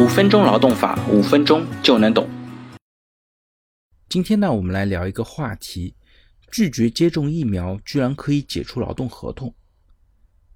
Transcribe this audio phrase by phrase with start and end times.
[0.00, 2.26] 五分钟劳动法，五分钟就能懂。
[4.08, 5.94] 今天呢，我们来聊一个话题：
[6.50, 9.54] 拒绝接种疫苗居然可以解除劳动合同。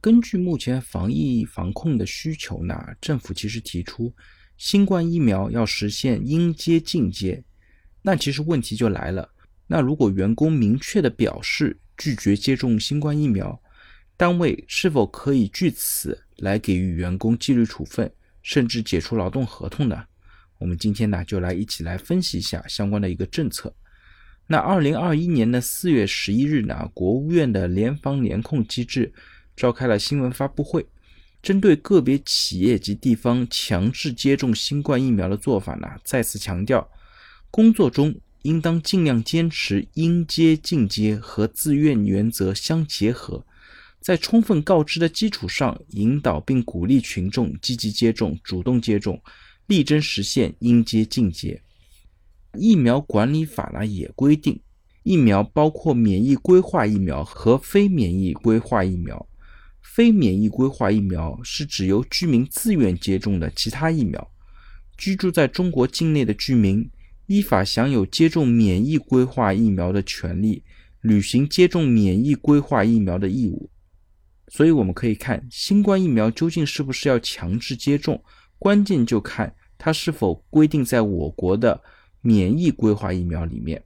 [0.00, 4.10] 根据目前防疫防控的需求呢，政府其实提出
[4.56, 7.44] 新冠疫苗要实现应接尽接。
[8.00, 9.28] 那其实问题就来了，
[9.66, 13.60] 那如果员工明确的表示拒绝接种新冠疫苗，
[14.16, 18.10] 单位是否可以据此来给予员工纪律处分，
[18.46, 20.04] 甚至解除劳动合同呢？
[20.58, 23.74] 我们今天呢就来一起来分析一下相关的一个政策。
[24.46, 29.12] 那二零二一年的四月十一日呢，国务院的联防联控机制。
[29.56, 30.86] 召开了新闻发布会，
[31.42, 36.86] 针对个别企业及地方强制接种新冠疫苗的做法呢，再次强调，
[37.50, 43.45] 工作中应当尽量坚持应接尽接和自愿原则相结合，
[44.06, 49.20] 在充分告知的基础上，引导并鼓励群众积极接种、主动接种，
[49.66, 51.60] 力争实现应接尽接。
[52.56, 54.60] 疫苗管理法呢也规定，
[55.02, 59.26] 疫苗包括免疫规划疫苗和非免疫规划疫苗。
[59.82, 64.30] 非免疫规划疫苗是指由居民自愿接种的其他疫苗。
[64.96, 66.88] 居住在中国境内的居民
[67.26, 70.62] 依法享有接种免疫规划疫苗的权利，
[71.00, 73.68] 履行接种免疫规划疫苗的义务。
[74.48, 78.22] 所以我们可以看，新冠疫苗究竟是不是要强制接种，
[78.58, 81.82] 关键就看它是否规定在我国的
[82.20, 83.82] 免疫规划疫苗里面。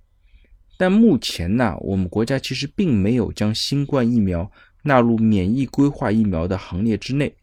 [0.76, 4.50] 但目前呢，我们国家其实并没有将新冠疫苗。
[4.82, 7.36] 纳入免疫规划疫苗的行列之内，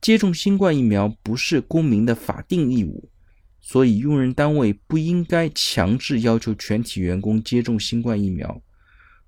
[0.00, 3.10] 接种新冠疫苗不是公民的法定义务，
[3.60, 8.62] 所以用人单位不应该强制要求全体员工接种新冠疫苗。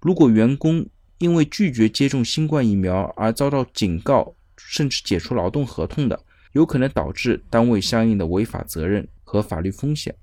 [0.01, 0.87] 如果员工
[1.21, 10.17] 因为拒绝接种新冠疫苗而遭到警告，甚至解除劳动合同的，有可能导致单位相应的违法责任和法律风险。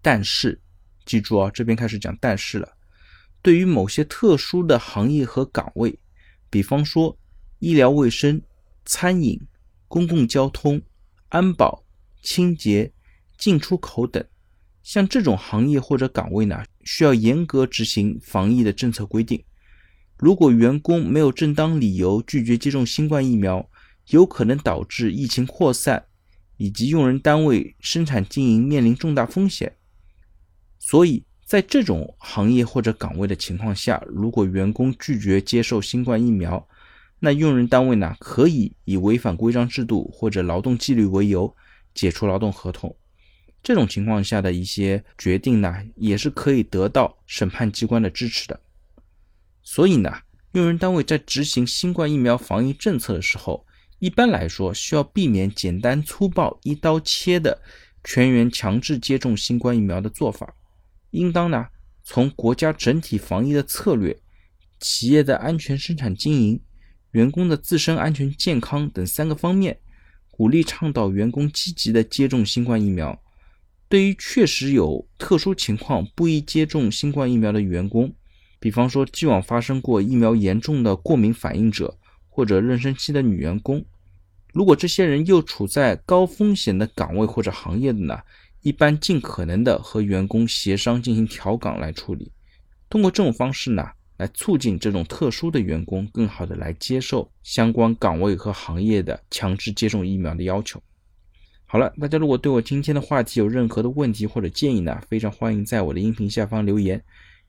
[0.00, 0.60] 但是，
[1.04, 2.72] 记住啊，这边开始讲但是了。
[3.42, 5.98] 对于某些特殊的行业和岗位，
[6.48, 7.18] 比方说
[7.58, 8.40] 医疗卫生、
[8.84, 9.40] 餐饮、
[9.88, 10.80] 公共交通、
[11.30, 11.84] 安保、
[12.22, 12.92] 清洁、
[13.36, 14.24] 进出口等，
[14.84, 19.44] 像这种行业或者岗位呢，需要严格执行防疫的政策规定。
[20.18, 23.68] 如果员工没有正当理由拒绝接种新冠疫苗，
[24.08, 26.04] 有可能导致疫情扩散，
[26.56, 29.76] 以及用人单位生产经营面临重大风险。
[30.78, 31.24] 所以。
[31.48, 36.68] 在这种行业或者岗位的情况下，如果员工拒绝接受新冠疫苗，
[37.20, 41.56] 那用人单位呢可以以违反规章制度或者劳动纪律为由
[41.94, 42.94] 解除劳动合同。
[43.62, 48.60] 这种情况下的一些决定呢，也是可以得到审判机关的支持的。
[49.70, 50.10] 所以呢，
[50.52, 53.66] 用人单位在执行新冠疫苗防疫政策的时候，
[53.98, 57.60] 一般来说需要避免简单粗暴、一刀切的
[58.02, 60.56] 全员强制接种新冠疫苗的做法。
[61.10, 61.66] 应当呢，
[62.02, 64.18] 从国家整体防疫的策略、
[64.80, 66.58] 企业的安全生产经营、
[67.10, 69.78] 员工的自身安全健康等三个方面，
[70.30, 73.22] 鼓励倡导员工积极的接种新冠疫苗。
[73.86, 78.10] 对于确实有特殊情况不宜接种新冠疫苗的员工，
[78.60, 81.96] 比方说既往发生过疫苗严重的过敏反应者，
[82.28, 83.84] 或者妊娠期的女员工，
[84.52, 88.18] 如果这些人又处在高风险的岗位或者行业的呢？
[88.62, 92.32] 一般尽可能的和员工协商进行调岗来处理，
[92.90, 100.82] 通过这种方式呢，来促进这种特殊的员工更好的来接受相关岗位和行业的强制接种疫苗的要求。
[101.66, 107.02] 好了，大家如果对我今天的话题有任何的问题或者建议呢，非常欢迎在我的音频下方留言，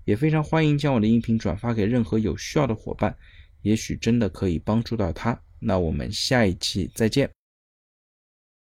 [0.09, 3.15] 也非常欢迎将我的音频转发给任何有需要的伙伴，
[3.61, 5.39] 也许真的可以帮助到他。
[5.59, 7.38] 那我们下一期再见。